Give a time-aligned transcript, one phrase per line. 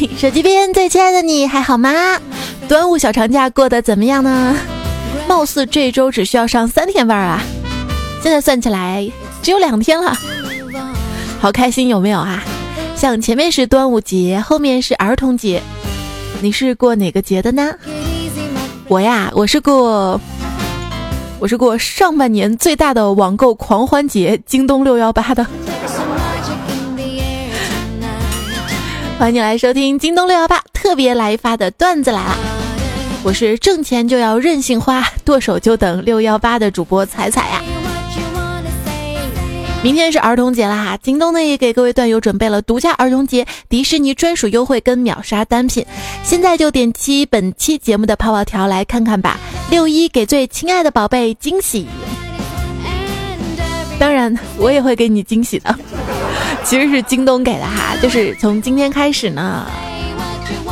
[0.16, 2.18] 手机边最亲爱的你还好吗？
[2.68, 4.56] 端午小长假过得怎么样呢？
[5.28, 7.42] 貌似这周只需要上三天班啊，
[8.22, 9.10] 现在算起来
[9.42, 10.16] 只有两天了，
[11.40, 12.42] 好开心有没有啊？
[12.96, 15.62] 像前面是端午节，后面是儿童节，
[16.40, 17.74] 你是过哪个节的呢？
[18.88, 20.20] 我呀，我是过，
[21.38, 25.46] 我是过上半年最大的网购狂欢节——京东六幺八的。
[29.20, 32.38] 欢迎你来收听京东六幺八特别来发的段子来了，
[33.22, 37.62] 我是挣钱就要任性花，剁手就等六幺八的主播彩彩呀。
[39.82, 45.84] 明天是儿童节了哈，京东呢也给各位段友准备了独家儿童节迪士尼专属优惠跟秒杀单品，
[46.24, 49.38] 现在就点击本期节目的泡泡条来看看吧。
[49.70, 51.86] 六一给最亲爱的宝贝惊喜，
[53.98, 55.78] 当然我也会给你惊喜的。
[56.64, 59.66] 其实是京东给的哈，就是从今天开始呢，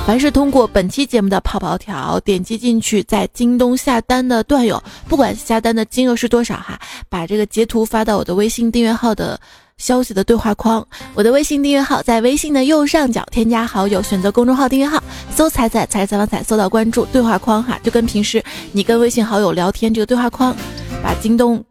[0.07, 9.41] 凡是通过本期节目的泡泡条点击进去，在京东下单的段友，不管下单的金额是多少哈，把这个截图发到我的微信订阅号的
[9.77, 10.87] 消息的对话框。
[11.15, 15.03] 我的微信订阅号在微信的右上角添加好友，选择公众号订阅号，
[15.35, 20.55] 搜“彩彩彩采访彩”，搜到关注对话框哈，就跟平时你跟微信好友聊天这个对话框，
[21.03, 21.63] 把京东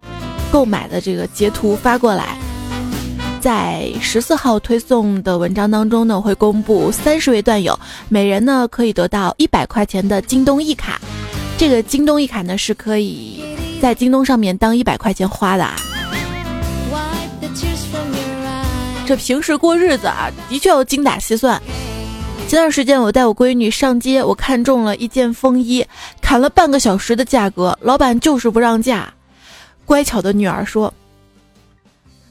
[0.52, 2.37] 购买的这个截图发过来。
[3.39, 10.99] 在十四号推送的文章当中呢，会公布三十位段友，每人呢可以得到一百块钱的京东一卡。
[11.58, 13.43] 这个京东一卡呢是可以
[13.81, 15.63] 在京东上面当一百块钱花的。
[15.63, 15.75] 啊。
[19.05, 21.61] 这平时过日子啊，的确要精打细算。
[22.47, 25.85] 前段时间我带我闺女上街，我看中了一件风衣，
[26.21, 29.13] 砍了半个小时的价格，老板就是不让价。
[29.85, 30.93] 乖巧的女儿说：“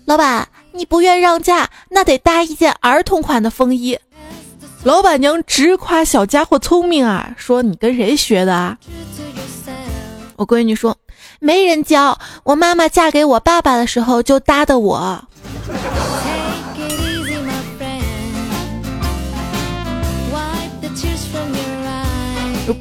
[0.04, 0.46] 老板。”
[0.76, 3.98] 你不愿让价，那得搭一件儿童款的风衣。
[4.84, 8.76] 老板娘直夸小家伙聪明啊，说你跟谁学的啊？
[10.36, 10.94] 我闺女说
[11.40, 15.24] 没人教，我妈妈嫁给我爸爸的时候就搭的我。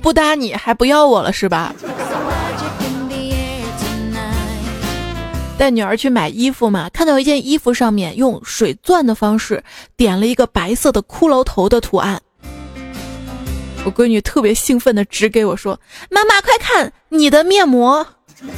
[0.02, 1.74] 不搭你还不要我了是吧？
[5.58, 9.64] 带女儿去买衣服嘛，看到一件衣服上面用水钻的方式
[9.96, 12.22] 点了一个白色的骷髅头的图案，
[13.86, 15.80] 我闺女特别兴奋的指给我说
[16.12, 18.06] ：“妈妈，快看你的面膜！”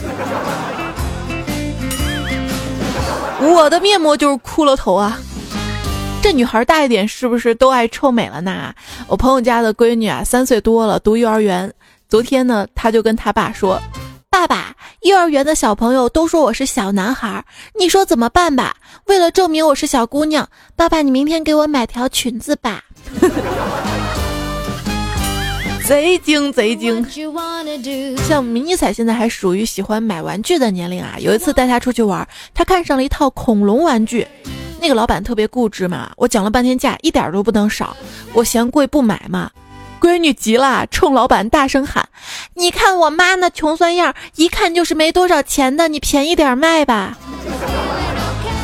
[3.40, 5.19] 我的面膜就是骷髅头啊！
[6.24, 8.74] 这女孩大一点是不是都爱臭美了呢？
[9.06, 11.72] 我朋友家的闺女啊，三岁多了，读幼儿园。
[12.09, 13.79] 昨天呢，她就跟她爸说。
[14.29, 17.45] 爸爸，幼儿园的小朋友都说我是小男孩，
[17.79, 18.75] 你说怎么办吧？
[19.05, 22.83] 为了证明我是小姑娘，爸爸，你明天给我买条裙子吧。
[25.87, 27.01] 贼精贼精，
[28.27, 31.16] 像迷你彩现在还属于喜欢买玩具的年龄啊。
[31.19, 34.27] 有一次带他出去玩，他看上了一套恐龙玩具，
[34.81, 37.95] 那个老板特别固执嘛，我讲了半天价，一点都不能少，
[38.33, 39.49] 我嫌贵不买嘛。
[40.00, 42.08] 闺女急了，冲老板大声喊
[42.56, 47.18] ：“你看我妈那穷酸样，一看就是没多少钱的，你便宜点卖吧。”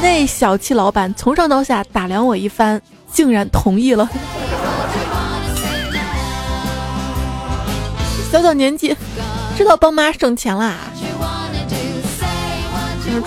[0.01, 4.09] 那小气老板从上到下打量我一番，竟然同意了。
[8.31, 8.95] 小小年纪，
[9.57, 10.75] 知道帮妈省钱啦。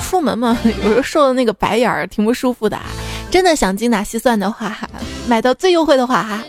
[0.00, 2.76] 出门嘛，有时候受的那个白眼儿挺不舒服的。
[3.30, 4.76] 真的想精打细算的话，
[5.28, 6.42] 买到最优惠的话哈。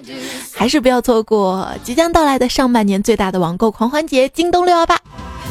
[0.54, 5.00] 还是不要错过即将到来的上半年最大的网购狂欢节——京东六幺八。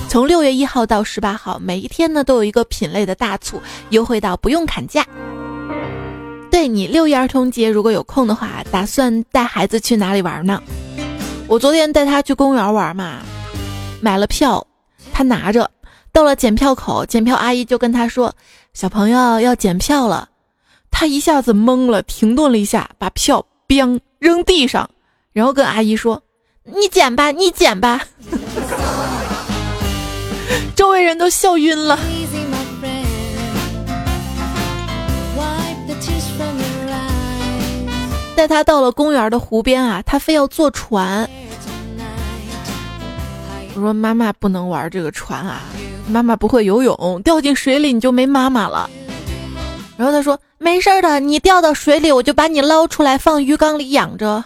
[0.08, 3.60] 从六月一号到十八号，每一天呢都有一个品类的大促，
[3.90, 5.06] 优惠到不用砍价。
[6.50, 10.60] 对你六一儿童节如果有空的话，打算带孩子去哪里玩呢？
[11.46, 13.18] 我昨天带他去公园玩嘛，
[14.00, 14.66] 买了票，
[15.12, 15.70] 他拿着，
[16.12, 18.32] 到了检票口，检票阿姨就跟他说
[18.74, 20.28] ：“小朋友要检票了。”
[20.98, 24.88] 他一下子懵了，停顿了一下，把票“砰”扔地上。
[25.34, 26.22] 然后跟阿姨说
[26.64, 28.00] ：“你捡吧，你捡吧。”
[30.74, 31.98] 周围人都笑晕了。
[38.34, 41.28] 带他到了公园的湖边啊，他非要坐船。
[43.74, 45.60] 我说：“妈妈不能玩这个船啊，
[46.08, 48.88] 妈妈不会游泳，掉进水里你就没妈妈了。”
[49.96, 54.44] 然后他说：“没事的，你掉到水里，我就把你捞出来放鱼缸里养着。”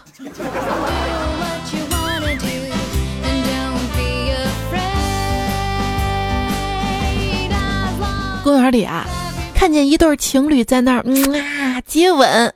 [8.42, 9.06] 公园里啊，
[9.54, 12.52] 看见一对情侣在那儿嗯啊接吻，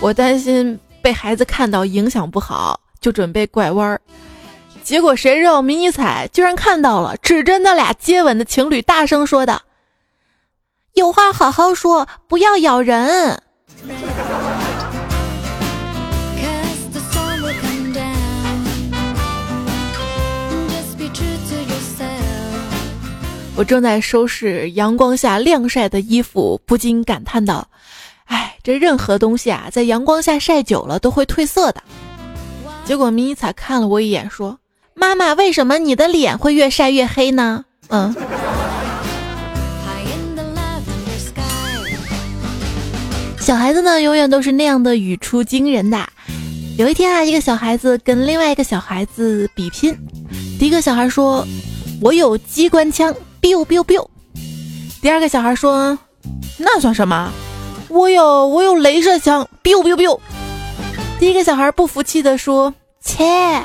[0.00, 4.00] 我担心被孩子看到影响不好，就准备拐弯儿。
[4.84, 9.60] 结果谁知道迷你彩居然看到了，指着那俩接吻的情侣大声说道
[10.98, 13.40] ：“有话好好说，不要咬人。”
[23.54, 27.68] 我正在收拾阳光下晾晒的衣服，不禁感叹道
[28.26, 31.80] ：“哎，这任何东西啊，在阳光下晒久了都会褪色的。”
[32.84, 34.58] 结果迷你彩看了我一眼，说
[34.94, 38.12] ：“妈妈，为什么你的脸会越晒越黑呢？”嗯。
[43.48, 46.06] 小孩子呢，永远都是那样的语出惊人的。
[46.76, 49.96] 有一天啊，一个小孩子跟另外一个小孩子比拼，
[50.58, 51.46] 第一个小孩说
[52.02, 53.10] ：“我有机关枪。”
[53.40, 54.06] biu biu biu，
[55.00, 55.98] 第二个小孩说
[56.60, 57.32] ：“那算什么？
[57.88, 59.48] 我有我有镭射枪。
[59.62, 60.20] biu biu biu。”
[61.18, 63.62] 第一个小孩不服气的说：“切，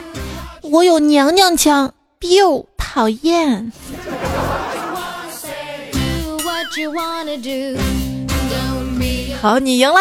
[0.62, 1.94] 我有娘娘腔。
[2.22, 3.70] biu，讨厌。”
[9.44, 10.00] 好，你赢了。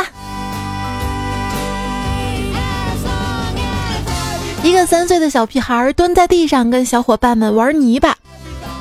[4.62, 8.16] 一个三岁的小屁孩蹲在地上跟小伙伴们玩泥巴。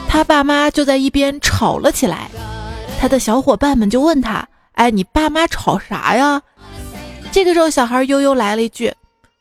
[0.07, 2.29] 他爸妈就在一边吵了起来，
[2.99, 4.47] 他的小伙伴们就问他
[4.77, 6.39] ：“哎，你爸妈吵啥呀？”
[7.33, 8.93] 这个时候，小孩悠悠来了一句：“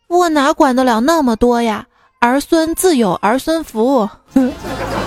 [0.09, 1.85] 我哪管得了那么多呀？
[2.21, 4.09] 儿孙自有儿孙福。”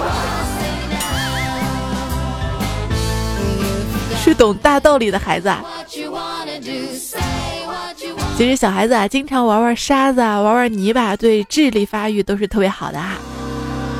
[4.24, 5.50] 是懂大道理的孩子。
[5.50, 5.62] 啊。
[8.38, 13.18] 其实小孩子啊，经常玩玩沙子啊，玩玩泥巴，对智力发育都是特别好的哈。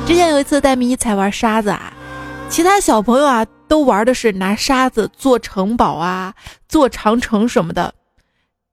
[0.06, 1.92] 之前有一次带迷彩玩沙子啊，
[2.48, 6.32] 其他小朋友啊都玩的是拿沙子做城堡啊、
[6.68, 7.92] 做长城什么的，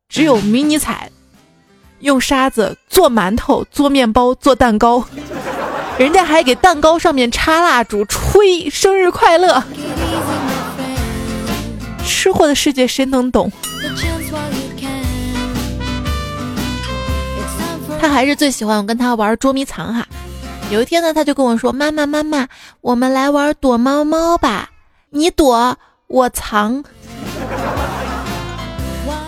[0.07, 1.11] 只有迷你彩
[1.99, 5.05] 用沙子做馒头、做面包、做蛋糕，
[5.99, 9.61] 人家还给蛋糕上面插蜡烛、吹生日快乐。
[12.05, 13.51] 吃货的世界谁能懂？
[17.99, 20.07] 他还是最喜欢我跟他玩捉迷藏哈。
[20.71, 22.47] 有一天呢，他就跟我说：“妈妈，妈妈，
[22.81, 24.69] 我们来玩躲猫猫吧，
[25.09, 25.77] 你躲，
[26.07, 26.83] 我藏。”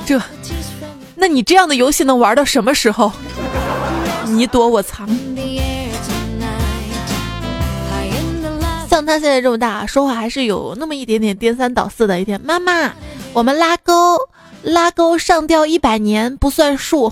[0.05, 0.19] 这，
[1.15, 3.11] 那你这样的游戏能玩到什么时候？
[4.25, 5.07] 你躲我藏。
[9.05, 12.19] 他现在这么大，说话还是有那么一点点颠三倒四的。
[12.19, 12.93] 一天，妈妈，
[13.33, 14.17] 我们拉钩，
[14.61, 17.11] 拉钩上吊一百年不算数。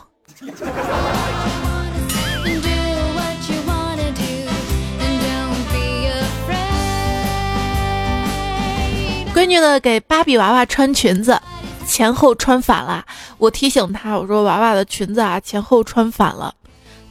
[9.34, 11.40] 闺女呢，给芭比娃娃穿裙子，
[11.88, 13.04] 前后穿反了。
[13.38, 16.54] 我提醒她，我说娃娃的裙子啊，前后穿反了。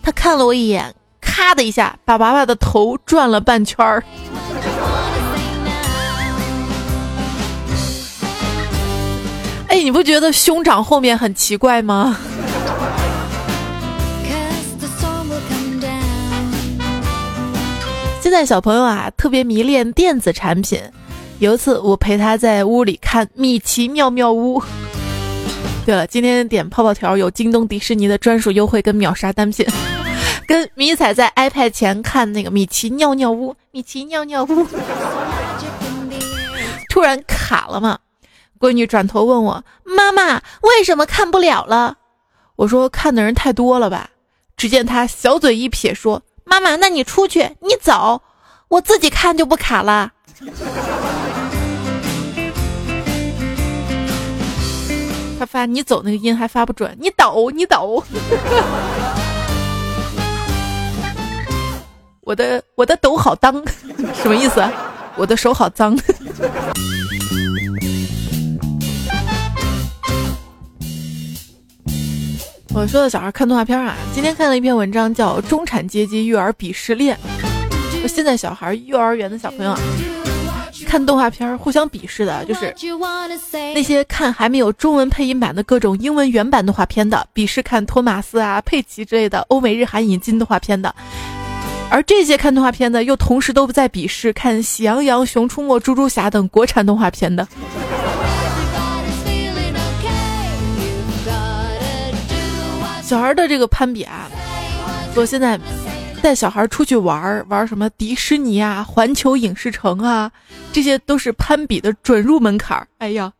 [0.03, 0.95] 她看了我一眼，
[1.41, 4.05] 咔的一下，把娃娃的头转了半圈儿。
[9.69, 12.19] 哎，你不觉得兄长后面很奇怪吗？
[18.21, 20.79] 现在小朋友啊，特别迷恋电子产品。
[21.39, 24.63] 有一次，我陪他在屋里看米奇妙妙屋。
[25.87, 29.67] 对了，今天点泡泡条有京东迪士尼的专属优惠跟秒杀单品。
[30.51, 34.67] 跟迷彩在 iPad 前看那个米奇尿尿屋，米奇尿尿屋，
[36.91, 37.97] 突然卡了嘛？
[38.59, 41.99] 闺女转头问我：“妈妈，为什么看不了了？”
[42.59, 44.11] 我说：“看的人太多了吧。”
[44.59, 48.21] 只见她小嘴一撇说：“妈妈，那你出去，你走，
[48.67, 50.11] 我自己看就不卡了。”
[55.39, 58.03] 他发你走那个音还发不准，你抖你抖，
[62.31, 63.61] 我的我的抖好脏，
[64.15, 64.63] 什么意思？
[65.17, 65.99] 我的手好脏。
[72.73, 77.19] 我说的小孩看动画片啊，今天看了一篇文章，叫《中产阶级育儿鄙视链》。
[78.07, 79.81] 现在小孩幼儿园的小朋友啊。
[80.87, 82.73] 看动画片互相鄙视的，就是
[83.75, 90.95] 那些看还没有中文配音版的各种英文原版动画片的，鄙视看托马斯啊、佩奇之类的欧美日韩引进动画片的，
[91.91, 97.47] 而这些看动画片的又同时都不在鄙视看《喜羊羊》《熊出没》《猪猪侠》等国产动画片的。
[103.03, 104.31] 小孩的这个攀比啊，
[105.15, 105.61] 我现在。
[106.23, 110.31] 带小孩出去玩玩什么迪士尼啊、环球影视城啊，
[110.71, 112.87] 这些都是攀比的准入门槛儿。
[112.99, 113.33] 哎呀，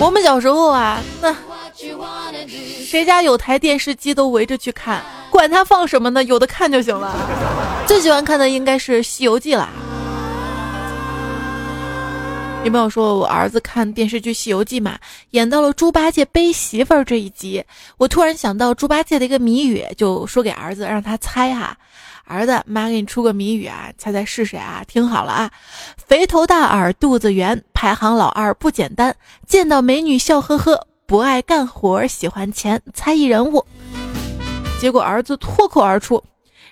[0.00, 1.32] 我们小时候啊，那
[2.86, 7.12] 谁家有台电视机都围着去看，管他放什么呢，有的看就行了。
[7.84, 9.68] 最喜欢看的应该是《西游记》啦。
[12.62, 14.96] 有没有说我儿子看电视剧《西游记》嘛，
[15.30, 17.64] 演到了猪八戒背媳妇儿这一集，
[17.96, 21.76] 我突然想到猪八戒的一个谜语，就说给儿子让他猜哈。
[22.24, 24.84] 儿子，妈给你出个谜语啊，猜猜是谁啊？
[24.86, 25.50] 听好了啊，
[26.06, 29.14] 肥头大耳肚子圆，排行老二不简单，
[29.44, 33.64] 见到美女笑呵呵，不爱干活喜欢钱，猜疑人物。
[34.80, 36.22] 结果儿子脱口而出，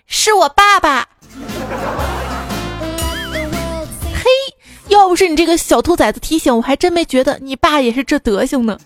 [0.07, 1.09] 是我爸爸。
[4.13, 4.25] 嘿，
[4.89, 8.77] 要不是你这个小兔崽子提醒，我还真没觉得你爸也是这德行呢。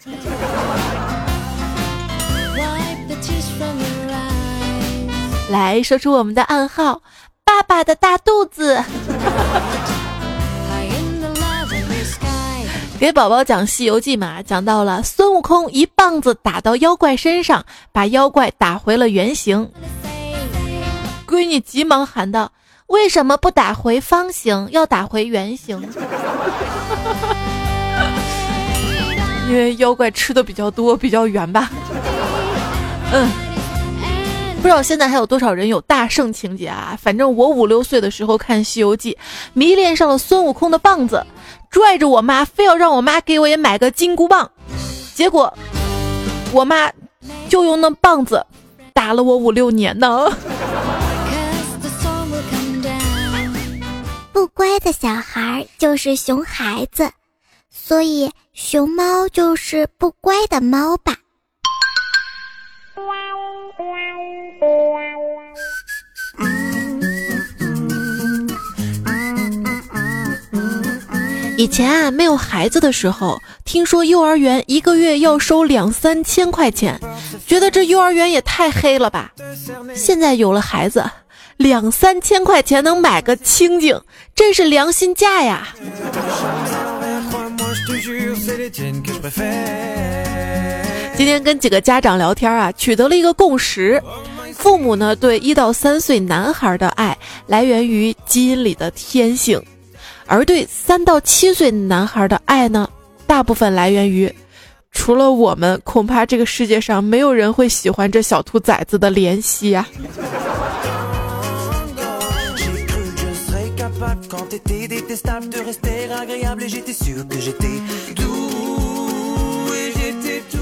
[5.48, 7.00] 来说出我们的暗号，
[7.42, 8.84] 爸爸的大肚子。
[12.98, 19.70] 给宝宝讲《西游记》嘛，讲到了孙悟空一棒子打到妖怪身上，把妖怪打回了原形。
[21.24, 22.50] 闺女急忙喊道
[22.88, 25.80] ：“为什么不打回方形，要打回圆形？”
[29.48, 31.70] 因为妖怪吃的比较多，比较圆吧。
[33.12, 33.30] 嗯。
[34.60, 36.98] 不知道现在还有多少人有大圣情节啊？
[37.00, 39.12] 反正我五六岁的时候看《西游记》，
[39.52, 41.24] 迷恋上了孙悟空的棒子，
[41.70, 44.50] 拽着我妈非要让我妈给我也买个金箍棒，
[45.14, 45.52] 结果
[46.52, 46.90] 我妈
[47.48, 48.44] 就用那棒子
[48.92, 50.30] 打了我五六年呢。
[54.32, 57.10] 不乖的小孩就是熊孩子，
[57.70, 61.16] 所以熊猫就是不乖的猫吧。
[71.58, 77.00] 以前啊，没有孩子的时候，听说幼儿园一个月要收两三千块钱，
[77.48, 79.32] 觉得这幼儿园也太黑了吧。
[79.92, 81.10] 现在有了孩子，
[81.56, 84.00] 两三千块钱能买个清净，
[84.36, 85.66] 真是良心价呀。
[91.16, 94.00] 今天跟几个家长聊天啊，取得了一个共识：
[94.54, 99.60] 父母呢对一到三岁男孩的爱来源于基因里的天性，
[100.28, 102.88] 而对三到七岁男孩的爱呢，
[103.26, 104.30] 大部分来源于，
[104.92, 109.88] 除了我们，恐怕这个世界上没有人会喜欢这小兔崽子的怜惜呀。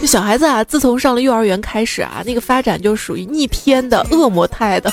[0.00, 4.92] 这小孩子啊，自从上了幼儿园开始啊，那个发展就属于逆天的、恶魔态的、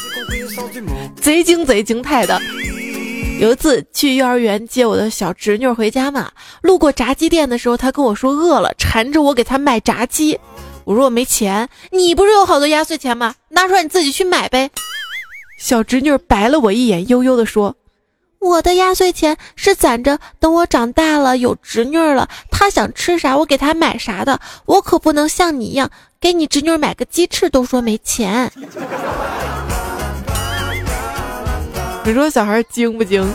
[1.16, 2.42] 贼精贼精态的。
[3.40, 10.40] 有一次去幼儿园接我的小侄女回家嘛，路过炸鸡店的时候，她跟我说饿了，缠着我给她买炸鸡。
[10.86, 13.36] 我说我没钱，你不是有好多压岁钱吗？
[13.50, 14.70] 拿出来你自己去买呗。
[15.60, 17.76] 小侄女白了我一眼，悠悠地说。
[18.40, 24.40] 我的压岁钱是攒着，等我长大了有侄女了，她想吃啥我给她买啥的。
[24.66, 28.52] 我可不能像你一样，给你侄女买个鸡翅都说没钱。
[32.06, 33.26] 你说小孩精不精？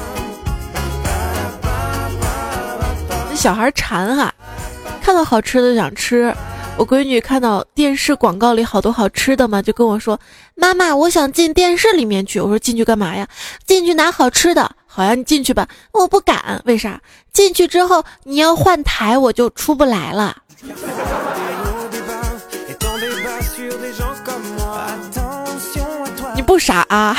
[3.31, 4.33] 那小孩馋哈，
[5.01, 6.35] 看到好吃的想吃。
[6.77, 10.21] 我闺女看到电视广告里好多好吃的嘛，就跟我说
[10.55, 13.27] ：“妈妈，我想进电视里面去。”我说：“进去干嘛呀？
[13.67, 15.67] 进去拿好吃的。”好呀，你进去吧。
[15.93, 17.01] 我不敢，为啥？
[17.33, 20.37] 进去之后你要换台，我就出不来了。
[26.69, 27.17] 傻啊？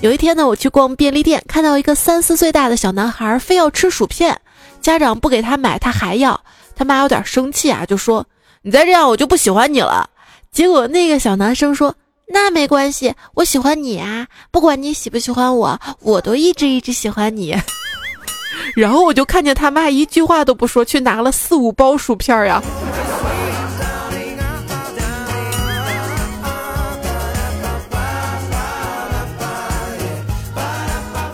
[0.00, 4.40] 有一天呢，我去逛便利店，看到一个三四岁大的小男孩非要吃薯片。
[4.80, 6.40] 家长不给他买，他还要，
[6.76, 8.24] 他妈有点生气啊，就说
[8.62, 10.08] ：“你再这样，我就不喜欢你了。”
[10.52, 11.96] 结果那个小男生说
[12.32, 17.56] ：“那没关系，我喜欢你啊，不管你喜不喜欢我，我都一直一直喜欢你。”
[18.76, 22.62] 然后我就看见他妈一句话都不说，去拿了四五包薯片呀。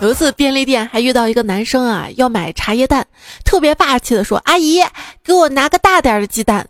[0.07, 3.05] 有一次便利店还遇到一个男生啊，要买茶叶蛋，
[3.43, 4.81] 特别霸气的说：“阿姨，
[5.21, 6.65] 给我拿个大点的鸡蛋。”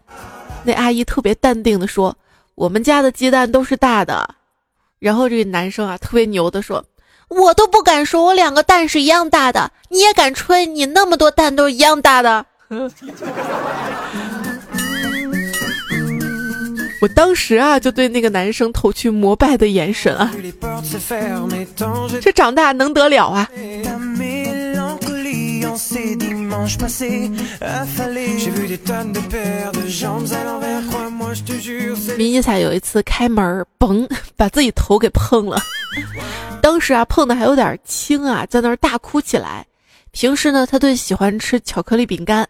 [0.66, 2.18] 那阿姨特别淡定的说
[2.58, 4.28] ：“我们家的鸡蛋都是大的。”
[4.98, 6.84] 然后这个男生啊，特别牛的说
[7.30, 10.66] ：“我都不敢说，我两个蛋是一样大的，你也敢吹？
[10.66, 12.44] 你那么多蛋都是一样大的。
[17.00, 20.34] ”我当时啊，就对那个男生投去膜拜的眼神啊，
[22.22, 23.48] 这长大能得了啊？
[32.18, 35.62] 迷你彩有一次开门，嘣， 把自己头给碰了。
[36.62, 39.66] 当时啊，碰的还有点轻啊，在那儿大哭起来。
[40.12, 42.48] 平时呢，他最喜欢吃巧克力饼干，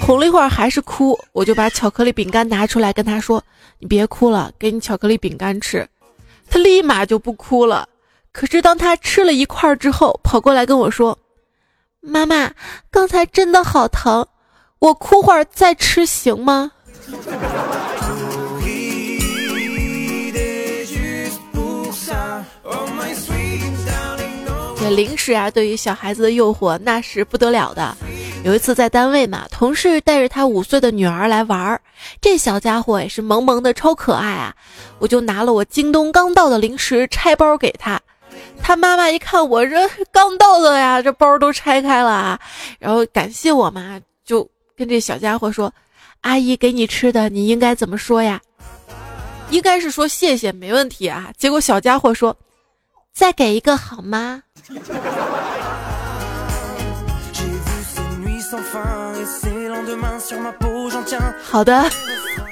[0.00, 3.42] 哄了一会儿还是哭，我就把巧克力饼干拿出来跟他说
[3.78, 5.88] ：“你别哭了，给你巧克力饼干吃。”
[6.50, 7.88] 他立马就不哭了。
[8.32, 11.18] 可是当他吃了一块之后，跑过来跟我说
[12.00, 12.52] ：“妈妈，
[12.90, 14.26] 刚才真的好疼，
[14.78, 16.72] 我哭会儿再吃行吗？”
[24.94, 27.96] 零食啊，对于小孩子的诱惑那是不得了的。
[28.44, 31.80] 有一次在单位嘛，同事带着他五岁的女儿来玩儿，
[32.20, 34.54] 这小家伙也是萌萌的，超可爱啊！
[34.98, 38.00] 我就拿了我京东刚到的零食拆包给他，
[38.60, 42.40] 他妈妈一看我这刚到的呀，这包都拆开了啊，
[42.80, 45.72] 然后感谢我嘛，就跟这小家伙说
[46.22, 48.40] ：“阿姨给你吃的，你应该怎么说呀？
[49.50, 52.36] 应该是说谢谢，没问题啊。”结果小家伙说
[53.14, 54.42] ：“再给一个好吗？”
[61.42, 61.90] 好的，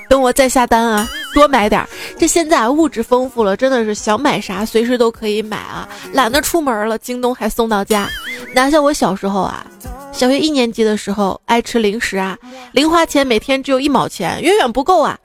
[0.09, 1.89] 等我再下单啊，多买点儿。
[2.19, 8.09] 这现在物质丰富了，真的是想买啥随时都可以买啊，懒得出门了，京东还送到家。
[8.55, 9.65] 哪像我小时候啊，
[10.13, 12.37] 小学一年级的时候爱吃零食啊，
[12.73, 15.19] 零花钱每天只有一毛钱，远远不够啊。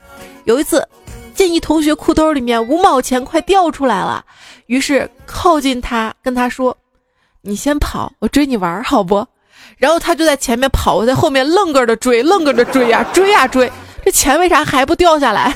[0.43, 0.87] 有一次，
[1.33, 4.23] 见一同学裤兜里面五毛钱快掉出来了，
[4.67, 6.75] 于是靠近他跟他说
[7.41, 9.25] ：“你先跑，我追你玩好不？”
[9.77, 13.71] 然后他就在前面跑，我在后面愣个的追，愣个的追呀，追呀追，
[14.03, 15.53] 这钱为啥还不掉下来？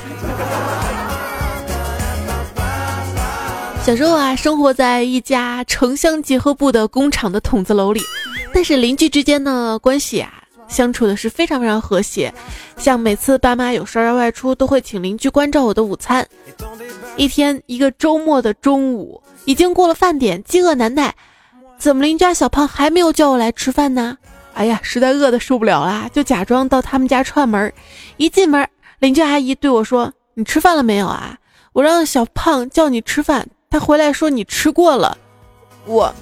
[3.82, 8.00] 小时候啊，生活在一家城乡结合部的工厂的筒子楼里，
[8.52, 10.34] 但是邻居之间呢关系啊
[10.68, 12.32] 相处的是非常非常和谐，
[12.76, 16.24] 像每次爸妈有事儿要外出，都会请邻居关照我的午餐。
[17.16, 21.14] 一天一个周末的中午，已经过了饭点，饥饿难耐。
[21.78, 24.16] 怎么邻家小胖还没有叫我来吃饭呢？
[24.54, 27.72] 哎呀，实在饿的受不了啦，就假装到他们家串门。
[28.16, 28.68] 一进门，
[28.98, 31.38] 邻居阿姨对我说：“你吃饭了没有啊？”
[31.72, 35.16] 我让小胖叫你吃饭，他回来说你吃过了。
[35.86, 36.12] 我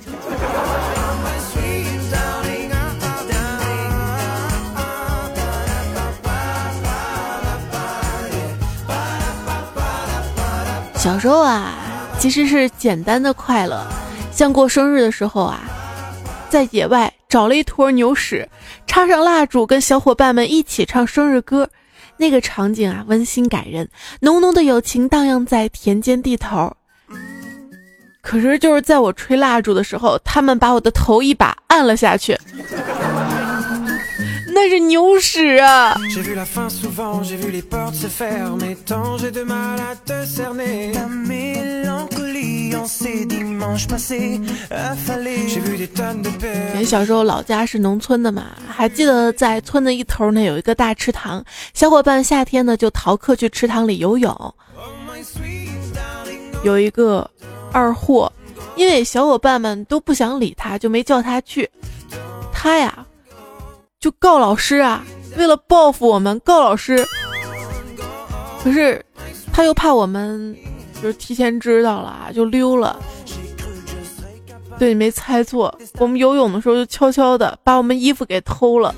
[10.98, 11.74] 小时候啊，
[12.18, 13.86] 其实是简单的快乐。
[14.32, 15.60] 像过生日的时候啊，
[16.50, 18.46] 在野外找了一坨牛屎，
[18.84, 21.70] 插上蜡烛，跟小伙伴们一起唱生日歌，
[22.16, 23.88] 那个场景啊，温馨感人，
[24.20, 26.72] 浓浓的友情荡漾在田间地头。
[28.20, 32.36] 可是就是在我吹蜡烛的时候，他们把我的头一把按了下去。
[34.60, 35.96] 那是牛屎啊！
[46.74, 48.46] 你小时候老家是农村的嘛？
[48.68, 54.54] 还记得在村的一头呢，有一个大池塘，小伙伴夏天呢就逃课去池塘里游泳。
[56.64, 57.30] 有一个
[57.70, 58.32] 二货，
[58.74, 61.70] 因为小伙伴们都不想理他，就没叫他去。
[62.52, 63.04] 他呀。
[64.00, 65.04] 就告老师啊！
[65.36, 67.04] 为了报复我们，告老师。
[68.62, 69.04] 可是
[69.52, 70.56] 他又怕我们
[71.02, 72.96] 就是提前知道了啊，就溜了。
[74.78, 78.94] 对你没猜错，我们游泳的时候就悄悄的把我们衣服给偷了。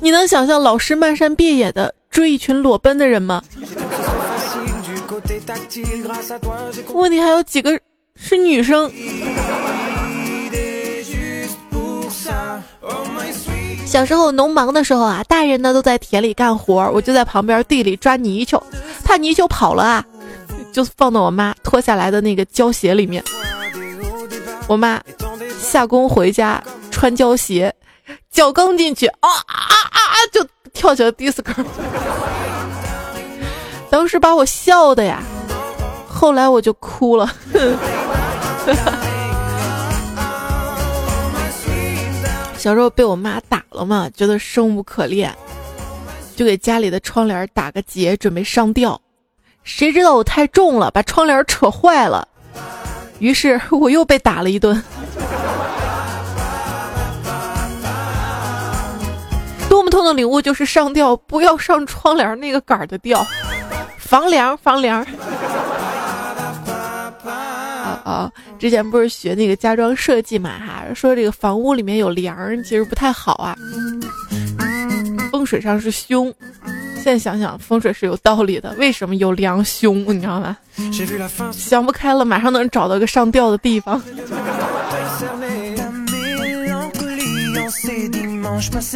[0.00, 3.42] 你能想象老师漫山遍野的追一群裸奔的人吗？
[6.94, 7.80] 问题还有几个
[8.14, 8.88] 是女生。
[13.86, 18.62] 小时候农忙的时候啊，大人呢都在田里干活，我就在旁边地里抓泥鳅，
[19.04, 20.04] 怕泥鳅跑了啊，
[20.72, 23.24] 就放到我妈脱下来的那个胶鞋里面。
[24.66, 25.00] 我妈
[25.58, 27.72] 下工回家穿胶鞋，
[28.30, 31.54] 脚刚进去，啊啊啊啊，就跳起了迪斯科，
[33.88, 35.22] 当时把我笑的呀，
[36.06, 37.32] 后来我就哭了。
[42.66, 45.32] 小时候被我妈打了嘛，觉得生无可恋，
[46.34, 49.00] 就给家里的窗帘打个结，准备上吊。
[49.62, 52.26] 谁知道我太重了，把窗帘扯坏了，
[53.20, 54.82] 于是我又被打了一顿。
[59.68, 63.24] 多么痛的领悟，就是上吊不要上窗帘那个杆儿的吊，
[63.96, 65.06] 房梁房梁。
[67.24, 73.56] 啊啊，之前不是学那个家装设计嘛哈，说这个房屋里面有梁，其实不太好啊。
[75.30, 76.32] 风水上是凶。
[76.96, 78.74] 现在想想，风水是有道理的。
[78.78, 79.98] 为什么有梁凶？
[80.12, 80.56] 你知道吗？
[81.52, 84.02] 想不开了，马上能找到个上吊的地方。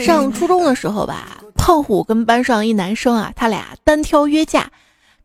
[0.05, 4.68] 上初中的时候吧，胖虎跟班上一男生啊，他俩单挑约架。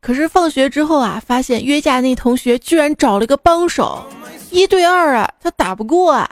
[0.06, 4.06] 可是放学之后啊，发现约架那同学居然找了个帮手，
[4.52, 6.30] 一对二啊，他打不过啊。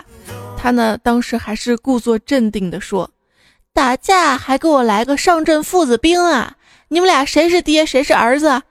[0.55, 3.09] 他呢，当时还是故作镇定的说
[3.73, 6.53] ：“打架还给我来个上阵父子兵啊！
[6.87, 8.61] 你们俩谁是爹，谁是儿子？”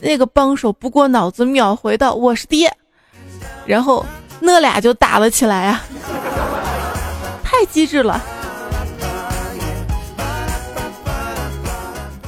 [0.00, 2.72] 那个帮手不过脑子，秒回道：“我是爹。”
[3.66, 4.06] 然后
[4.38, 5.82] 那俩就打了起来啊，
[7.42, 8.22] 太机智了。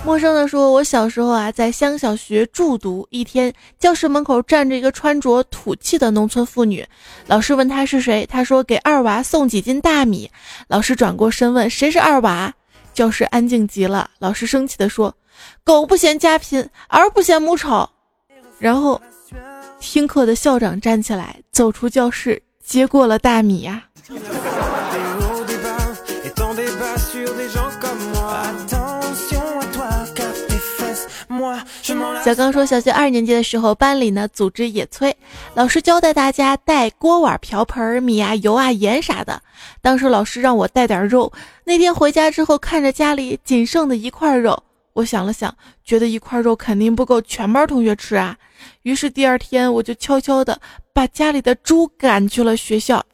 [0.04, 3.06] 陌生的说：“我小时候啊，在乡小学住读。
[3.08, 6.86] 一天，教室门口站着一个穿着土气的农村妇女。
[7.26, 10.30] 老师问她是谁，她说给二娃送几斤大米。
[10.68, 12.52] 老师转过身问谁是二娃，
[12.92, 14.10] 教室安静极了。
[14.18, 15.14] 老师生气地说：
[15.64, 17.88] 狗不嫌家贫，儿不嫌母丑。
[18.58, 19.00] 然后，
[19.80, 23.84] 听课的校长站起来，走出教室，接过了大米呀。”
[32.24, 35.12] 小刚说，小学二年级的时候，班里呢组织野炊，
[35.52, 39.42] 老师交代大家带锅碗瓢盆、米啊、油啊、盐啥的。
[39.82, 41.30] 当时老师让我带点肉，
[41.64, 44.62] 那天回家之后，看着家里仅剩的一块肉，
[44.94, 48.34] 我想了想，觉得一块肉肯定不够全班同学吃啊。
[48.84, 50.58] 于是第二天，我就悄悄的
[50.94, 53.04] 把家里的猪赶去了学校。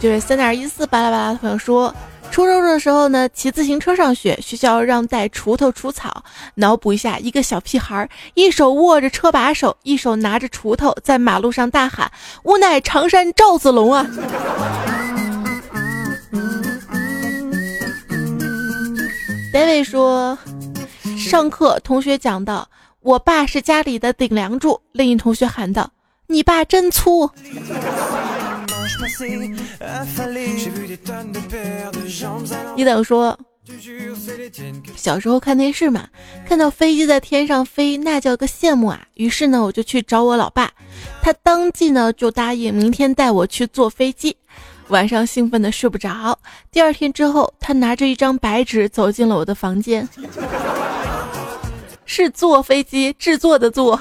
[0.00, 1.94] 这位三点一四巴拉巴拉的朋友说，
[2.30, 6.24] 初中的时候呢，骑自行车上学，学校让带锄头除草。
[6.54, 12.10] 脑补一下，一个小屁孩，一手握着车把手，一手拿着锄头，在马路上大喊
[12.44, 14.06] ：“吾乃常山赵子龙啊！”
[19.52, 20.38] David 说，
[21.18, 24.80] 上课同学讲到，我爸是家里的顶梁柱。
[24.92, 25.90] 另一同学喊道
[26.26, 27.30] ：“你爸真粗。”
[32.76, 33.38] 一等说，
[34.96, 36.08] 小时候看电视嘛，
[36.46, 39.00] 看到飞机在天上飞，那叫个羡慕啊！
[39.14, 40.70] 于是呢，我就去找我老爸，
[41.22, 44.36] 他当即呢就答应明天带我去坐飞机。
[44.88, 46.36] 晚上兴奋的睡不着，
[46.72, 50.08] 第二天之后，他拿着一张白纸走进了我的房间，
[52.04, 54.00] 是坐飞机制作的坐。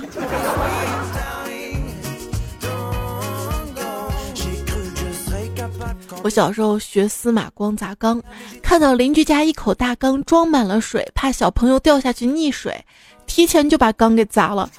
[6.22, 8.22] 我小时候学司马光砸缸，
[8.62, 12.86] 看到邻居家一口大缸装满了水，怕小朋友掉下去溺水，
[13.26, 14.70] 提前就把缸给砸了。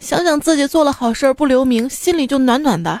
[0.00, 3.00] 想想自己做了好事不留名，心里就暖暖的。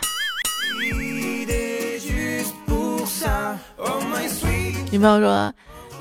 [4.90, 5.52] 女朋友说，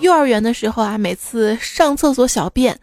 [0.01, 2.79] 幼儿园的时候啊，每次上厕所小便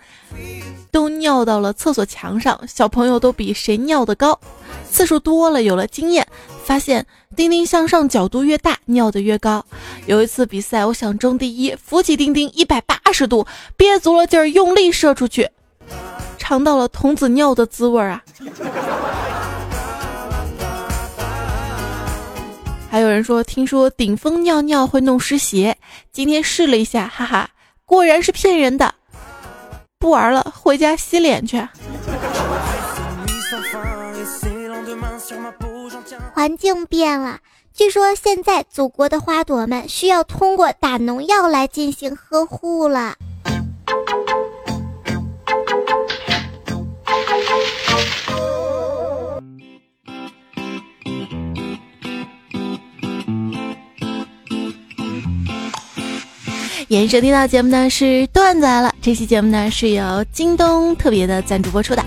[0.91, 4.39] 都尿到了厕所墙上，小朋友都比谁尿的高，
[4.91, 6.27] 次数多了有了经验。
[6.65, 9.65] 发现钉钉向上角度越大，尿的越高。
[10.07, 13.45] 有一次比赛，我想争第一，扶起钉钉一百八十度，
[13.77, 15.51] 憋足了劲儿，用力射出去，
[16.39, 18.23] 尝到了童子尿的滋味啊！
[22.89, 25.77] 还有人说，听说顶峰尿尿会弄湿鞋，
[26.13, 27.51] 今天试了一下，哈哈，
[27.85, 28.95] 果然是骗人的。
[30.01, 31.69] 不玩了，回家洗脸去。
[36.33, 37.41] 环境变了，
[37.75, 43.17] 据说现在祖国的花朵们需要通过打农药来进行呵护了。
[56.91, 62.05] 延收听到节目呢是段子来了，这期节目呢是由京东特别的赞助播出的。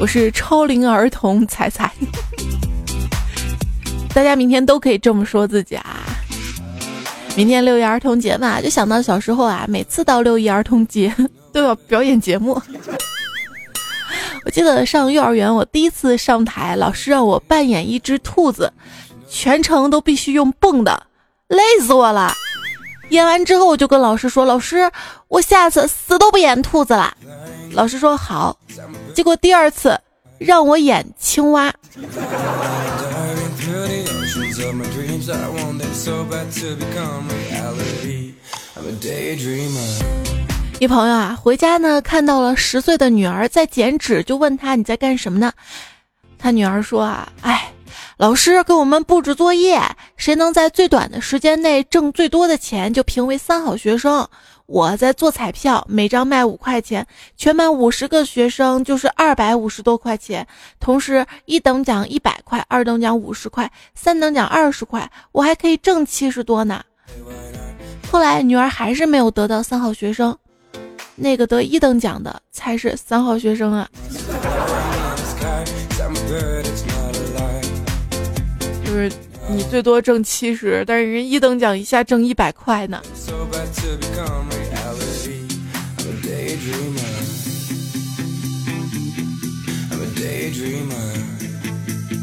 [0.00, 1.92] 我是超龄儿童彩彩，
[4.14, 6.00] 大家明天都可以这么说自己啊！
[7.36, 11.14] 明天六一儿童节嘛，就想到小时候啊，每次到六一儿童节
[11.52, 12.58] 都要表演节目。
[14.46, 18.72] 我记得上幼儿园，我第一次上台，老师让我扮演一只兔子，
[19.28, 21.07] 全程都必须用蹦的，
[21.48, 22.32] 累死我了。
[23.10, 24.90] 演完之后，我就跟老师说：“老师，
[25.28, 27.16] 我下次死都不演兔子了。”
[27.72, 28.56] 老师说好，
[29.14, 29.98] 结果第二次
[30.38, 31.72] 让我演青蛙。
[40.78, 45.52] 一朋友啊，回家呢看到了十岁的女儿在剪纸，就问他你在干什么呢？
[46.38, 47.72] 他女儿说啊，哎，
[48.16, 49.80] 老师给我们布置作业，
[50.16, 54.28] 谁能在最短的时间内挣最多的钱就评为三好学生。
[54.66, 57.06] 我在做彩票，每张卖五块钱，
[57.38, 60.46] 全班五十个学生就是二百五十多块钱。
[60.78, 66.82] 同时，一等奖一百块，二等奖五十块，三等奖二十块，我还可以挣七十多呢。
[68.12, 70.36] 后来女儿还是没有得到三好学生，
[71.14, 73.88] 那个得一等奖的才是三好学生啊。
[78.98, 79.12] 就是
[79.48, 83.00] 你最多挣七十，但是人一等奖一下挣一百块呢。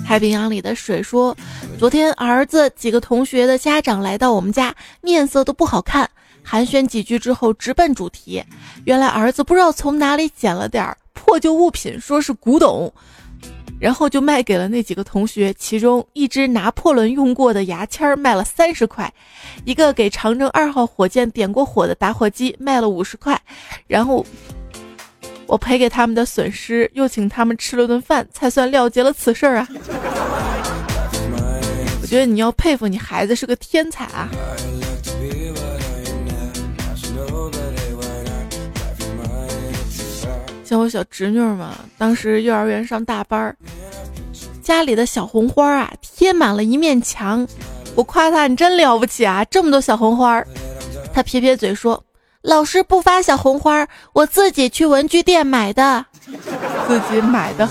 [0.06, 1.36] 太平洋里的水说，
[1.80, 6.10] 昨天儿子几个同学的家长来到我们家，面色都不好看，
[6.44, 8.44] 寒暄几句之后直奔主题。
[8.84, 12.94] 原来儿子不知道从哪里捡了点破旧物品，说是古董。
[13.86, 19.14] 然后就卖给了那几个同学，其中一只拿破仑用过的牙签卖了三十块，
[19.64, 23.40] 一个给长征二号火箭点过火的打火机卖了五十块，
[23.86, 24.26] 然后
[25.46, 29.68] 我赔给他们的损失，又请他们吃了顿饭，才算了结了此事儿啊！
[32.02, 34.28] 我觉得你要佩服你孩子是个天才啊！
[40.66, 43.56] 像我小侄女嘛，当时幼儿园上大班儿，
[44.64, 47.48] 家里的小红花啊贴满了一面墙。
[47.94, 50.44] 我夸她你真了不起啊，这么多小红花。
[51.14, 52.04] 她撇撇嘴说
[52.42, 56.04] ：“老师不发小红花，我自己去文具店买的，
[56.88, 57.70] 自己买的。”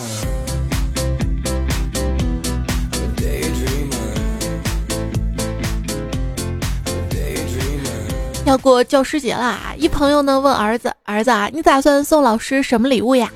[8.47, 9.75] 要过教师节啦！
[9.79, 13.33] 一朋友呢问儿子：“儿子啊，你打算送老师什么礼物呀？”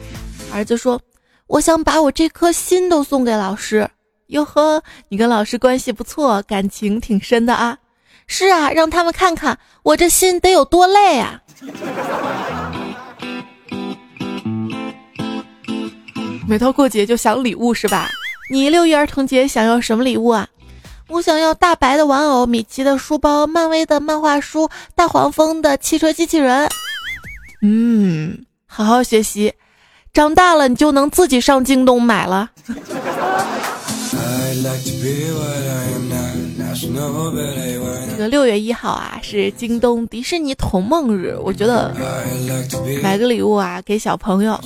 [0.52, 1.00] 儿子说
[1.48, 3.88] ：“我想把我这颗心都送给老师。”
[4.28, 7.78] 哟呵，你跟老师关系不错，感情挺深的啊！
[8.26, 11.40] 是啊，让他们看看我这心得有多累啊！
[16.46, 18.10] 每到过节就想礼物是吧？
[18.50, 20.46] 你六一儿童节想要什么礼物啊？
[21.08, 26.68] 我想要大白的玩偶、米奇的书包、漫威的漫画书、大黄蜂的汽车机器人。
[27.62, 29.54] 嗯，好好学习，
[30.12, 32.50] 长大了你就能自己上京东买了。
[38.10, 41.34] 这个六月一号啊，是京东迪士尼童梦日。
[41.40, 41.94] 我觉得
[43.02, 44.60] 买个礼物啊，给小朋友，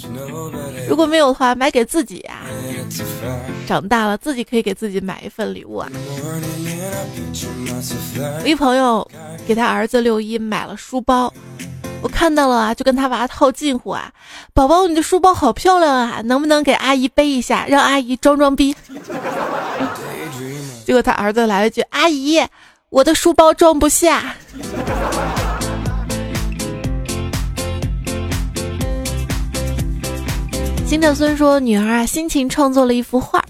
[0.88, 2.42] 如果没有的话，买给自己啊。
[3.72, 5.88] 长大了自己可以给自己买一份礼物啊。
[8.42, 9.10] 我一朋友
[9.46, 11.32] 给他儿子六一买了书包，
[12.02, 14.12] 我看到了啊，就跟他娃套近乎啊，
[14.52, 18.76] 宝宝你的书包好漂亮啊，能不能给阿姨背一下，让阿姨装装逼？
[20.84, 22.46] 结果他儿子来了句：“阿姨，
[22.90, 24.34] 我的书包装不下。”
[30.84, 33.42] 金正孙说：“女儿啊，辛勤创作了一幅画，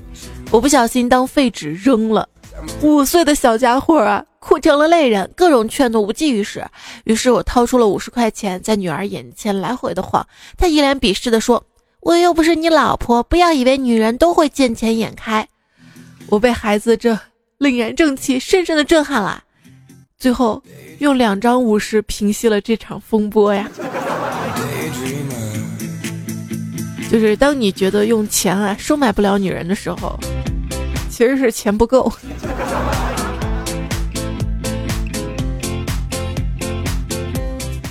[0.52, 2.28] 我不小心当废纸扔了。
[2.82, 6.62] 五岁的小家伙啊，哭成了泪人，各种劝都无济于事。
[7.04, 10.24] 于是我掏出了五十块钱，在女儿眼前来回的晃。
[10.58, 11.64] 她一脸鄙视的说
[12.00, 15.48] ：‘我又不是你老婆，不要以为女人都会见钱眼开。’
[16.28, 17.18] 我被孩子这
[17.58, 19.42] 凛然正气深深的震撼了。
[20.18, 20.62] 最后
[20.98, 23.70] 用两张五十平息了这场风波呀。”
[27.12, 30.18] 就是当你觉得用钱啊收买不了女人的时候，
[31.10, 32.10] 其实是钱不够。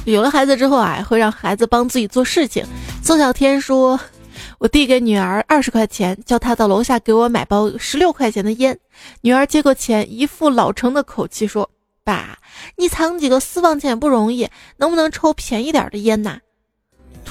[0.05, 2.65] 有了孩子之后啊，会让孩子帮自己做事情。
[3.03, 3.97] 宋小天说
[4.57, 8.75] ：“我递给女儿二十块钱，叫她到楼下给我买包十六块钱的烟。”
[9.21, 11.69] 女儿接过钱，一副老成的口气说
[12.03, 12.39] ：“爸，
[12.75, 16.39] 你藏几个私房钱不容易，能不能抽便宜点的烟呐？”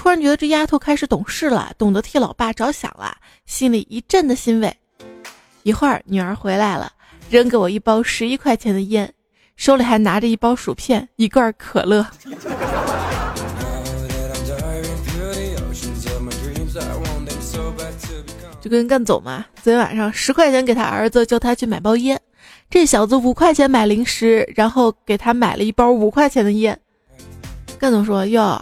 [0.00, 4.74] 突然觉得这丫头开始懂事了，懂得替老爸着想了，心里一阵的欣慰。
[5.62, 6.90] 一会儿女儿回来了，
[7.28, 9.12] 扔给我一包十一块钱的烟，
[9.56, 12.06] 手里还拿着一包薯片、一罐可乐。
[18.58, 22.18] 就跟干总嘛，昨天晚上十块钱给他儿子，叫他去买包烟，
[22.70, 26.80] 这小子五块钱买零食，然后给他买了一包五块钱的烟。
[27.78, 28.58] 干总说：“哟。”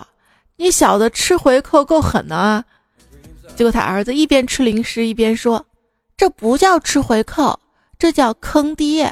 [0.60, 2.64] 你小子吃回扣够狠的啊！
[3.54, 5.64] 结果他儿子一边吃零食一边说
[6.18, 7.60] ：“这不叫吃回扣，
[7.96, 9.04] 这叫坑爹。”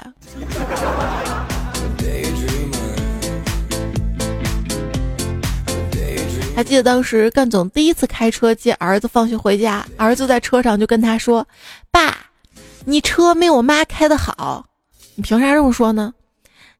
[6.57, 11.47] 还记得当时干总第一次开车接儿子放学回家，儿子在车上就跟他说
[11.93, 12.27] ：“爸，
[12.85, 14.67] 你车没我妈开的好。”
[15.15, 16.13] 你凭啥这么说呢？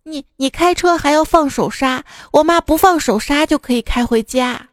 [0.09, 4.69] 你你开车还要放手刹，我妈不放手刹就可以开回家。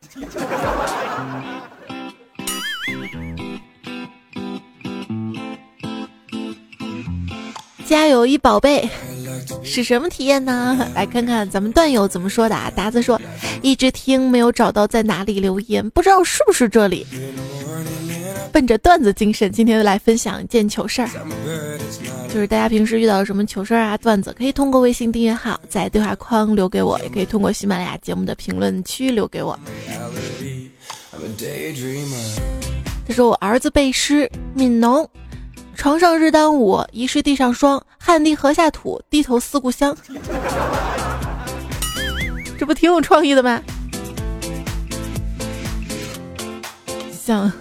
[7.84, 8.88] 家有一宝贝，
[9.64, 10.88] 是什么体验呢？
[10.94, 12.72] 来看看咱们段友怎么说的啊！
[12.76, 13.20] 达子说，
[13.64, 17.08] 一直听没有找到在哪里留言，不知道是不是这里。
[18.52, 21.10] 奔着段子精神，今天来分享一件糗事儿，
[22.34, 29.56] 就是大家平时遇到什么糗事儿啊、段子，可以通过微信订阅号在对话框留给我，也可以通过喜马拉雅节目的评论区留给我。
[33.08, 35.08] 他说我儿子背诗：悯农，
[35.76, 37.80] 床上日当午，疑是地上霜。
[38.00, 39.96] 汗滴禾下土，低头思故乡。
[42.58, 43.62] 这不挺有创意的吗？
[47.12, 47.52] 像。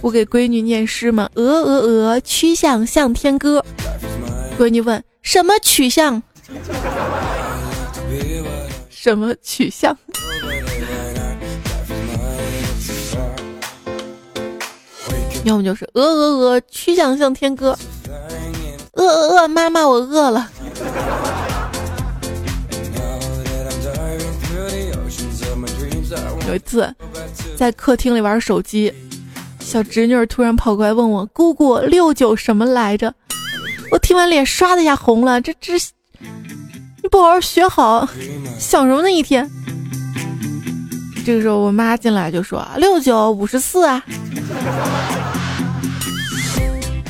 [0.00, 3.64] 我给闺女念诗嘛，鹅鹅鹅，曲项向天歌。
[4.58, 6.22] 闺女问什么曲项？
[8.88, 9.96] 什么曲项？
[15.44, 17.76] 要么就是鹅鹅鹅，曲项向天歌。
[18.92, 20.50] 饿饿饿，妈妈我饿了。
[26.48, 26.94] 有一次
[27.56, 28.92] 在客厅里玩手机。
[29.68, 33.12] 小侄女突然跑过来问我：“姑姑，六九什么来着？”
[33.92, 35.38] 我听完脸唰的一下红了。
[35.42, 35.74] 这这，
[37.02, 38.08] 你不好好学好，
[38.58, 39.10] 想什么呢？
[39.10, 39.46] 一天。
[41.22, 44.02] 这个时候我妈进来就说：“六九五十四啊。”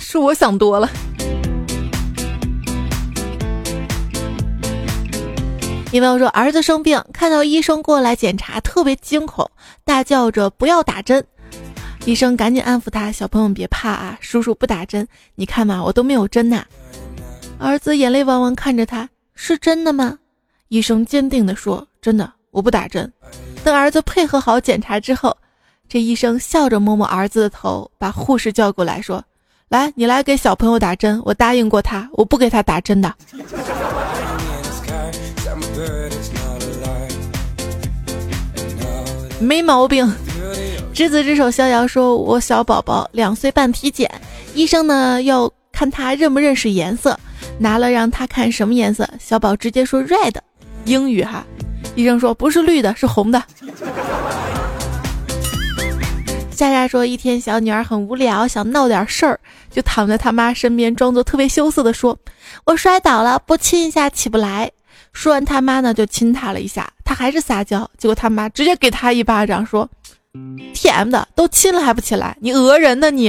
[0.02, 0.90] 是我想多了。
[5.92, 9.48] 因为我说儿子生病，看到医生过来检查，特别惊恐，
[9.84, 11.24] 大叫着不要打针。
[12.04, 15.06] 医生赶紧安抚他：“小朋友别怕啊，叔叔不打针。
[15.34, 16.64] 你看嘛，我都没有针呐。”
[17.58, 20.18] 儿子眼泪汪汪看着他：“是真的吗？”
[20.68, 23.12] 医生坚定地说：“真的，我不打针。”
[23.62, 25.36] 等儿子配合好检查之后，
[25.88, 29.22] 这医生笑着摸摸儿子的头，把护士叫过来说
[29.68, 31.20] ：“来，你来给小朋友打针。
[31.24, 33.14] 我答应过他，我不给他打针的，
[39.40, 40.10] 没毛病。”
[40.92, 44.10] 执子之手，逍遥说：“我小宝宝两岁半，体检，
[44.54, 47.16] 医生呢要看他认不认识颜色，
[47.58, 50.34] 拿了让他看什么颜色，小宝直接说 red，
[50.86, 51.44] 英语哈。
[51.94, 53.40] 医生说不是绿的，是红的。”
[56.50, 59.38] 夏夏说：“一天，小女儿很无聊，想闹点事儿，
[59.70, 62.18] 就躺在他妈身边，装作特别羞涩的说：
[62.64, 64.68] 我摔倒了，不亲一下起不来。
[65.12, 69.88] 说完，他妈呢就亲她了一下，她还是撒娇，结果他妈直接给她一巴掌，说。”
[70.74, 73.28] T M 的都亲了还不起来，你讹人呢你！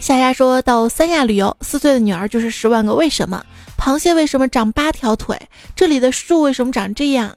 [0.00, 3.44] 夏夏说到三亚旅游，四岁的女儿就是十万个为什么。
[3.76, 5.36] 螃蟹为什么长八条腿？
[5.74, 7.34] 这里的树为什么长这样？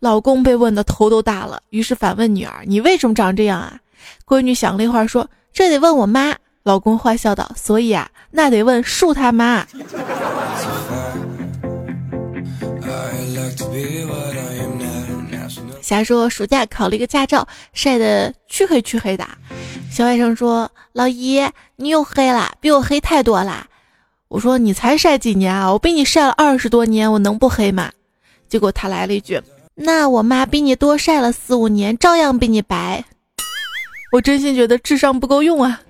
[0.00, 3.78] 老公被问的头都大了，于是反问女儿：“你为什么长这样啊？”
[4.28, 9.66] 闺女想了一会儿说：“这得问我妈。”老公坏笑道：“所以啊，那得问树他妈。”
[15.80, 19.26] 瞎说，暑假考了一个驾照，晒得黢黑黢黑的。
[19.90, 23.66] 小外甥说：“老姨，你又黑了，比我黑太多了。”
[24.28, 25.72] 我说：“你才晒几年啊？
[25.72, 27.92] 我比你晒了二十多年，我能不黑吗？”
[28.48, 29.40] 结果他来了一句
[29.76, 33.04] ：“那我妈比你多晒了四五年，照样比你白。”
[34.12, 35.80] 我真心觉得智商不够用啊。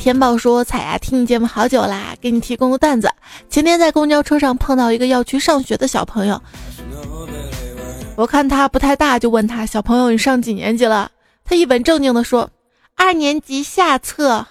[0.00, 3.06] 天宝说：“彩呀，听你节目好久啦，给你提供个段子。
[3.50, 6.40] 前天在公交车上碰到一个要去上学的小朋友，
[8.16, 11.10] 我看他不太大，就问他：小朋友，你上几年级了？
[11.44, 12.48] 他一本正经的说：
[12.96, 14.46] 二年级下册。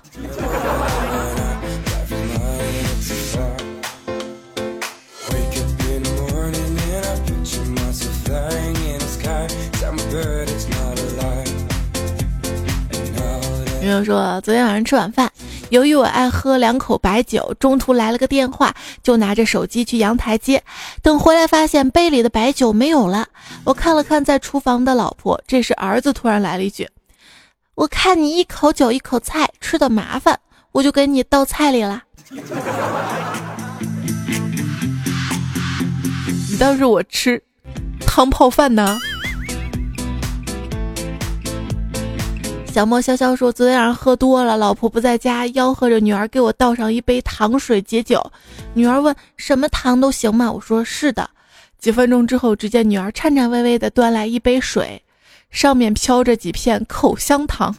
[13.81, 15.27] 有人说，昨天晚上吃晚饭。”
[15.69, 20.63] 由于我爱喝两口白酒，中途来了个电话，就拿着手机去阳台接。
[21.01, 23.27] 等回来发现杯里的白酒没有了。
[23.63, 26.89] 我看了看在厨房的老婆，这时儿子突然来了一句
[27.75, 30.39] ：“我看你一口酒一口菜吃的麻烦，
[30.71, 32.03] 我就给你倒菜里了。”
[36.49, 37.41] 你当时我吃
[38.05, 38.97] 汤泡饭呢？
[42.71, 48.23] 小莫潇潇说：“昨天晚上喝多了，老婆不在家，吆喝着女儿给我倒上一杯糖水解酒。
[48.73, 50.51] 女儿问：什么糖都行吗？
[50.51, 51.27] 我说是的。
[51.79, 55.01] 几分钟之后，只见女儿颤颤巍巍地端来一杯水，
[55.49, 57.75] 上面飘着几片口香糖。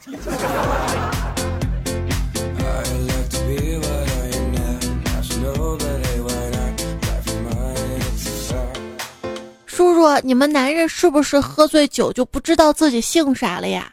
[9.67, 13.93] 叔叔，你们男人是不是喝醉酒就不知道自己姓啥了呀？”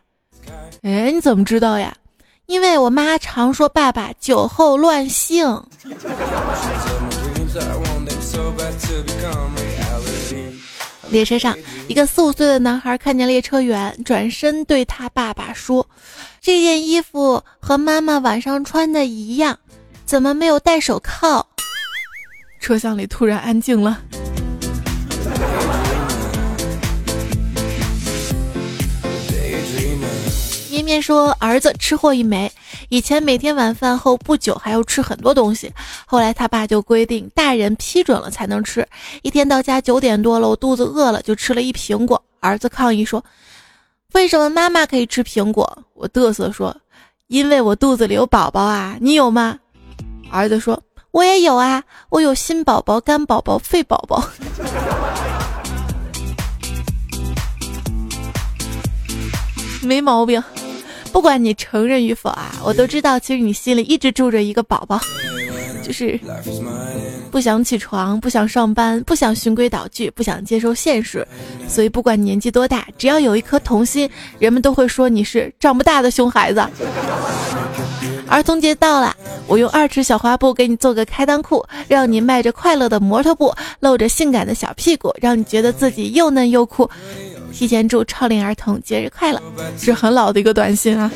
[0.84, 1.94] 哎，你怎么知道呀？
[2.46, 5.62] 因为我妈常说爸爸酒后乱性。
[11.10, 11.58] 列车上，
[11.88, 15.86] 一个四五岁的男孩看见列车员，转身对他爸爸说
[16.40, 19.58] ：“这件衣服和妈妈晚上穿的一样，
[20.06, 21.46] 怎么没有戴手铐？”
[22.62, 24.02] 车厢里突然安静了。
[30.78, 32.52] 面面说：“儿子吃货一枚，
[32.90, 35.74] 以前每天晚饭后不久还要吃很多东西，
[36.06, 38.88] 后来他爸就规定大人批准了才能吃。
[39.24, 42.24] 一天到家九点多了，我肚子饿了，就吃了一苹果。
[42.40, 43.26] 儿子抗议说
[44.14, 46.76] ：‘为什么妈妈可以吃苹果？’我嘚瑟说
[47.26, 49.58] ：‘因为我肚子里有宝宝啊，你有吗？’
[50.32, 54.24] 儿子说：‘我也有啊，我有心宝宝、肝宝宝、肺宝宝。’
[59.82, 60.44] 没毛病。”
[61.18, 65.02] 不管你承认与否啊，我都知道，其实你心里一直住着一个宝宝，
[65.82, 66.18] 就是
[67.32, 71.28] 不想起床，不想上班，不想循规蹈矩，不想接受现实。
[71.68, 74.08] 所以不管年纪多大，只要有一颗童心，
[74.38, 76.64] 人们都会说你是长不大的熊孩子。
[78.28, 79.18] 儿童节到了，
[79.50, 86.90] 我用二尺小花布给你做个开裆裤，让你迈着快乐的模特步，露着性感的小屁股，让你觉得自己又嫩又酷。
[87.54, 89.42] 提前祝超龄儿童节日快乐，
[89.80, 91.10] 是很老的一个短信啊。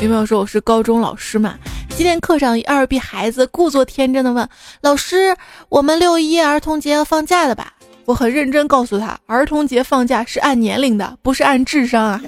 [0.00, 1.56] 有朋友说我是高中老师嘛？
[1.96, 4.48] 今天课上一二 B 孩子故作天真的问
[4.80, 5.36] 老师
[5.68, 7.74] ：“我们六一儿童节要放假的吧？”
[8.04, 12.20] 我很认真告诉他：“儿童节放假是按年龄的，不是按智商啊。”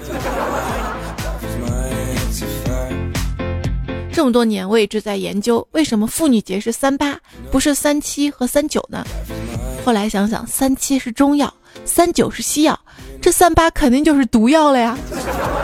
[4.12, 7.18] 这么多年，我一直在研究为什么妇女节是三八，
[7.50, 9.04] 不是三七和三九呢？
[9.84, 11.52] 后来想想，三七是中药，
[11.84, 12.78] 三九是西药，
[13.20, 14.96] 这三八肯定就是毒药了呀！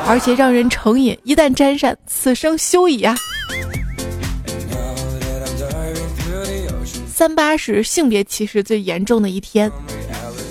[0.09, 3.15] 而且让人成瘾，一旦沾上，此生休矣啊！
[7.19, 9.69] 三八是性别歧视最严重的一天，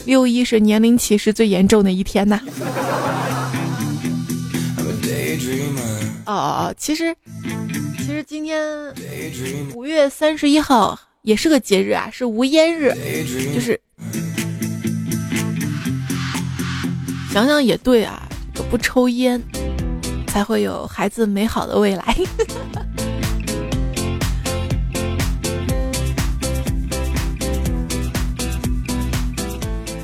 [0.06, 2.42] 六一是年龄歧视最严重的一天呐！
[6.26, 7.16] 哦哦哦，其实。
[8.00, 8.94] 其实今天
[9.76, 12.94] 五月三十一号也是个节日啊，是无烟日，
[13.56, 13.80] 就是
[17.32, 18.28] 想想也对啊，
[18.70, 19.42] 不抽烟
[20.28, 22.14] 才会有孩子美好的未来。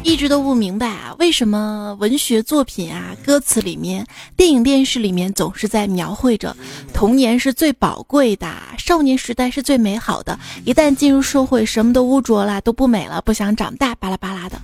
[0.04, 6.56] 一直都不明白啊，为什么文学作品啊、歌词里面、电影电视里面总是在描绘着
[6.94, 8.48] 童年是最宝贵的，
[8.78, 14.60] 少年时代是最美好的，一旦进入社会，什么都污浊了，都不美了，不想长大，巴拉巴拉的。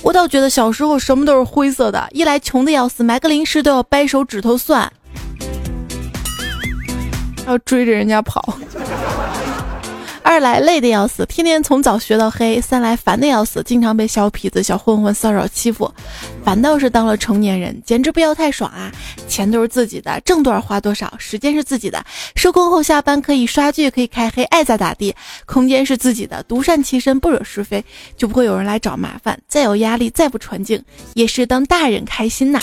[0.00, 4.90] 我倒觉得小时候什么都是灰色的，一来穷的要死，买个零食都要掰手指头算，
[7.48, 8.56] 要追着人家跑。
[10.28, 15.90] 二来累的要死，天天从早学到黑；三来烦的要死，经常被小痞子、小混混骚扰欺负。
[16.44, 18.92] 反倒是当了成年人，简直不要太爽啊！
[19.26, 22.04] 钱都是自己的，挣多少花多少；时间是自己的，
[22.36, 25.14] 收工后下班可以刷剧，可以开黑，爱咋咋地；
[25.46, 27.82] 空间是自己的，独善其身，不惹是非，
[28.14, 29.40] 就不会有人来找麻烦。
[29.48, 32.60] 再有压力，再不纯净，也是当大人开心呐。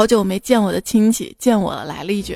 [0.00, 2.34] 好久没见我的亲戚，见我了，来了一句：“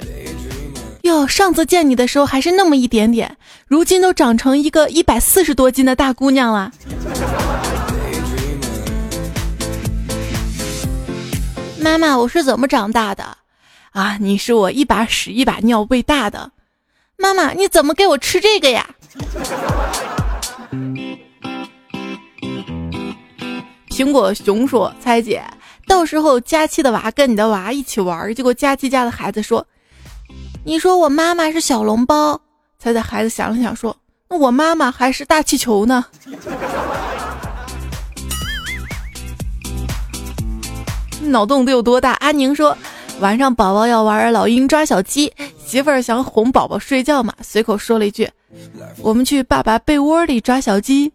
[1.00, 6.70] 哟，上次见你的时候还是那么一点点，如今都长成一个一百四十多斤的大姑娘了。”
[11.80, 13.38] 妈妈，我是怎么长大的？
[13.92, 16.52] 啊，你是我一把屎一把尿喂大的。
[17.16, 18.86] 妈妈，你怎么给我吃这个呀？
[23.88, 25.42] 苹果熊说：“猜姐。”
[25.86, 29.66] 到时候佳期的娃跟你的娃一起玩，结果佳期家的孩子说
[30.64, 32.40] ：“你说我妈妈是小笼包。”
[32.78, 33.96] 猜猜孩子想了想说
[34.28, 36.04] ：“那我妈妈还是大气球呢。”
[41.22, 42.12] 脑洞得有多大？
[42.20, 42.76] 阿宁说
[43.20, 45.32] ：“晚上宝宝要玩老鹰抓小鸡，
[45.64, 48.28] 媳妇儿想哄宝宝睡觉嘛，随口说了一句
[49.00, 51.10] ：“我们去爸爸被窝里抓小鸡。”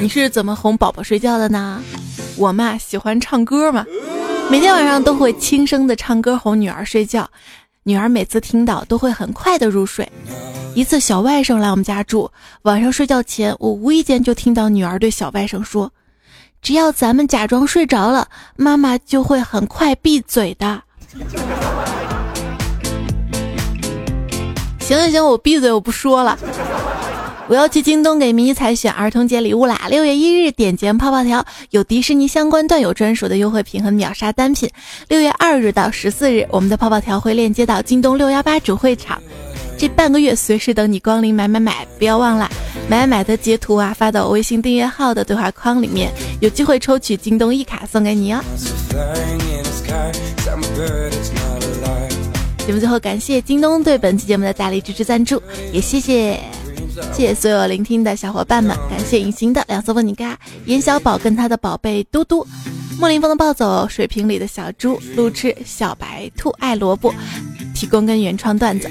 [0.00, 1.80] 你是怎么哄宝宝睡觉的呢？
[2.36, 3.84] 我嘛喜欢唱歌嘛，
[4.50, 7.28] 每天晚上都会轻声的唱歌哄女儿睡觉，
[7.84, 10.10] 女儿每次听到都会很快的入睡。
[10.74, 12.30] 一次小外甥来我们家住，
[12.62, 15.92] 晚上睡觉前，我无意间就听到女儿对小外甥说
[16.62, 20.82] ：“只要咱们假装睡着了，妈妈就会很快闭嘴的。”
[24.92, 26.38] 行行行，我闭嘴，我不说了。
[27.48, 29.86] 我要去京东给迷彩选儿童节礼物啦！
[29.88, 34.70] 六月一日点击泡泡条，有迪士尼相关段友专属的优惠品和秒杀单品。
[35.08, 39.18] 六月二日到十四日，我们的泡泡条会链接到京东六幺八主会场，
[39.78, 41.86] 这半个月随时等你光临买买买！
[41.98, 42.50] 不要忘了
[42.86, 48.42] 买买买的截图啊，发到微信订阅号的对话框里面，有机会抽取京东一卡送给你哦。
[52.66, 55.42] 节目最后感谢京东对本期节目的大力支持赞助，
[55.72, 56.38] 也谢谢。
[57.12, 62.46] 谢谢所有聆听的小伙伴们，感谢隐形的两色问你嘎，严小宝跟他的宝贝嘟嘟，
[62.98, 67.14] 莫林峰的暴走，水瓶里的小猪，路痴小白兔爱萝卜，
[67.74, 68.90] 提供跟原创段子。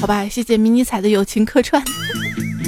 [0.00, 1.82] 好吧，谢谢迷你彩的友情客串。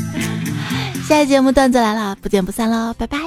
[1.06, 3.18] 下期节目段子来了，不见不散喽，拜拜。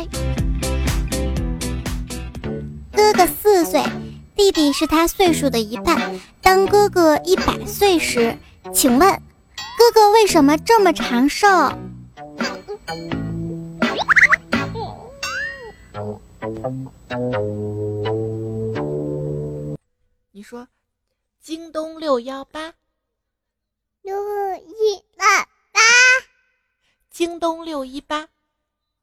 [2.91, 3.81] 哥哥四岁，
[4.39, 6.17] 弟弟是他岁数的一半。
[6.41, 8.37] 当哥哥一百岁时。
[8.73, 9.21] 请问，
[9.77, 11.45] 哥哥为什么这么长寿？
[20.31, 20.69] 你说，
[21.41, 22.71] 京东六幺八，
[24.03, 24.15] 六
[24.55, 25.81] 一八八，
[27.11, 28.29] 京东六一八，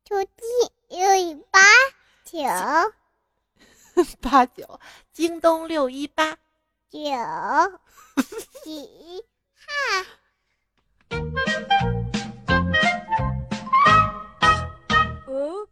[0.03, 0.31] 九七
[0.89, 1.61] 六一八
[2.25, 2.39] 九
[4.21, 4.81] 八九，
[5.13, 6.37] 京东六一八
[6.89, 7.01] 九，
[8.63, 9.25] 喜
[9.55, 10.07] 哈。
[15.29, 15.69] Oh.